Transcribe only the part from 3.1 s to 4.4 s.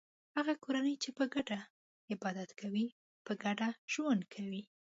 په ګډه ژوند